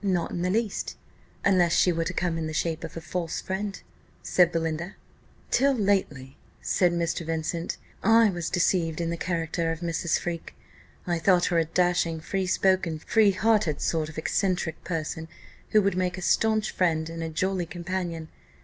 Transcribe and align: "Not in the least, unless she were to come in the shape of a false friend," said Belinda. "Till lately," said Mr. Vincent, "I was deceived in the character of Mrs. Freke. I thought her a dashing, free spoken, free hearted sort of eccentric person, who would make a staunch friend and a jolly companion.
"Not 0.00 0.30
in 0.30 0.42
the 0.42 0.48
least, 0.50 0.94
unless 1.44 1.72
she 1.72 1.90
were 1.90 2.04
to 2.04 2.12
come 2.12 2.38
in 2.38 2.46
the 2.46 2.52
shape 2.54 2.84
of 2.84 2.96
a 2.96 3.00
false 3.00 3.40
friend," 3.40 3.82
said 4.22 4.52
Belinda. 4.52 4.94
"Till 5.50 5.74
lately," 5.74 6.36
said 6.60 6.92
Mr. 6.92 7.26
Vincent, 7.26 7.78
"I 8.00 8.30
was 8.30 8.48
deceived 8.48 9.00
in 9.00 9.10
the 9.10 9.16
character 9.16 9.72
of 9.72 9.80
Mrs. 9.80 10.20
Freke. 10.20 10.54
I 11.04 11.18
thought 11.18 11.46
her 11.46 11.58
a 11.58 11.64
dashing, 11.64 12.20
free 12.20 12.46
spoken, 12.46 13.00
free 13.00 13.32
hearted 13.32 13.80
sort 13.80 14.08
of 14.08 14.18
eccentric 14.18 14.84
person, 14.84 15.26
who 15.70 15.82
would 15.82 15.96
make 15.96 16.16
a 16.16 16.22
staunch 16.22 16.70
friend 16.70 17.10
and 17.10 17.20
a 17.24 17.28
jolly 17.28 17.66
companion. 17.66 18.28